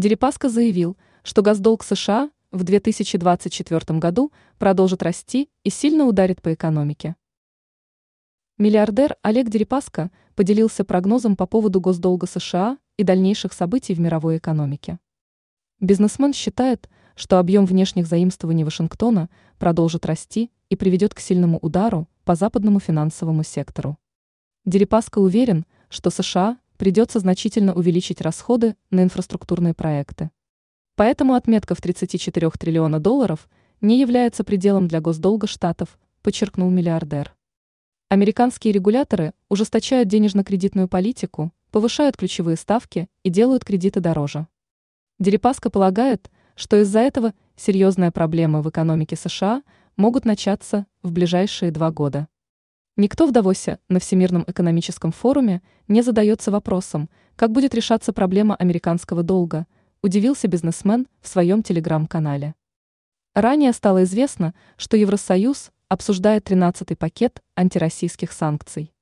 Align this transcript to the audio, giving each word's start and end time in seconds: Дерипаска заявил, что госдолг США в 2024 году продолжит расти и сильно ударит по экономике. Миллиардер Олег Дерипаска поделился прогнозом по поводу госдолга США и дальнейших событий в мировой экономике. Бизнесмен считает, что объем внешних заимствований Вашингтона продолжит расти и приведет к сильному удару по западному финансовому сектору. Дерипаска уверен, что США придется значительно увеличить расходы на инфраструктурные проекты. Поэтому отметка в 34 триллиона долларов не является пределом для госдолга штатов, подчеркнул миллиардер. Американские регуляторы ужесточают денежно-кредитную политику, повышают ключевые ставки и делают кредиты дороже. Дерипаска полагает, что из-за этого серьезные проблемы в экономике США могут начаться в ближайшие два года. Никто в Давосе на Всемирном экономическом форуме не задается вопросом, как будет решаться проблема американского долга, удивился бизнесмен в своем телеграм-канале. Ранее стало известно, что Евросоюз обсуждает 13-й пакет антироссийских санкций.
Дерипаска 0.00 0.48
заявил, 0.48 0.96
что 1.22 1.42
госдолг 1.42 1.84
США 1.84 2.30
в 2.52 2.64
2024 2.64 3.98
году 3.98 4.32
продолжит 4.56 5.02
расти 5.02 5.50
и 5.62 5.68
сильно 5.68 6.06
ударит 6.06 6.40
по 6.40 6.54
экономике. 6.54 7.16
Миллиардер 8.56 9.16
Олег 9.20 9.50
Дерипаска 9.50 10.10
поделился 10.34 10.86
прогнозом 10.86 11.36
по 11.36 11.44
поводу 11.44 11.82
госдолга 11.82 12.26
США 12.26 12.78
и 12.96 13.04
дальнейших 13.04 13.52
событий 13.52 13.92
в 13.92 14.00
мировой 14.00 14.38
экономике. 14.38 14.98
Бизнесмен 15.80 16.32
считает, 16.32 16.88
что 17.14 17.38
объем 17.38 17.66
внешних 17.66 18.06
заимствований 18.06 18.64
Вашингтона 18.64 19.28
продолжит 19.58 20.06
расти 20.06 20.50
и 20.70 20.76
приведет 20.76 21.12
к 21.12 21.20
сильному 21.20 21.58
удару 21.58 22.08
по 22.24 22.34
западному 22.36 22.80
финансовому 22.80 23.42
сектору. 23.42 23.98
Дерипаска 24.64 25.18
уверен, 25.18 25.66
что 25.90 26.08
США 26.08 26.56
придется 26.80 27.18
значительно 27.18 27.74
увеличить 27.74 28.22
расходы 28.22 28.74
на 28.90 29.02
инфраструктурные 29.02 29.74
проекты. 29.74 30.30
Поэтому 30.96 31.34
отметка 31.34 31.74
в 31.74 31.82
34 31.82 32.48
триллиона 32.58 32.98
долларов 32.98 33.50
не 33.82 34.00
является 34.00 34.44
пределом 34.44 34.88
для 34.88 35.02
госдолга 35.02 35.46
штатов, 35.46 35.98
подчеркнул 36.22 36.70
миллиардер. 36.70 37.36
Американские 38.08 38.72
регуляторы 38.72 39.34
ужесточают 39.50 40.08
денежно-кредитную 40.08 40.88
политику, 40.88 41.52
повышают 41.70 42.16
ключевые 42.16 42.56
ставки 42.56 43.08
и 43.24 43.28
делают 43.28 43.62
кредиты 43.62 44.00
дороже. 44.00 44.46
Дерипаска 45.18 45.68
полагает, 45.68 46.30
что 46.54 46.80
из-за 46.80 47.00
этого 47.00 47.34
серьезные 47.56 48.10
проблемы 48.10 48.62
в 48.62 48.70
экономике 48.70 49.16
США 49.16 49.64
могут 49.98 50.24
начаться 50.24 50.86
в 51.02 51.12
ближайшие 51.12 51.72
два 51.72 51.90
года. 51.90 52.26
Никто 53.00 53.26
в 53.26 53.32
Давосе 53.32 53.78
на 53.88 53.98
Всемирном 53.98 54.44
экономическом 54.46 55.10
форуме 55.10 55.62
не 55.88 56.02
задается 56.02 56.50
вопросом, 56.50 57.08
как 57.34 57.50
будет 57.50 57.74
решаться 57.74 58.12
проблема 58.12 58.54
американского 58.56 59.22
долга, 59.22 59.66
удивился 60.02 60.48
бизнесмен 60.48 61.08
в 61.22 61.28
своем 61.28 61.62
телеграм-канале. 61.62 62.54
Ранее 63.32 63.72
стало 63.72 64.04
известно, 64.04 64.52
что 64.76 64.98
Евросоюз 64.98 65.70
обсуждает 65.88 66.46
13-й 66.46 66.94
пакет 66.94 67.40
антироссийских 67.56 68.32
санкций. 68.32 68.92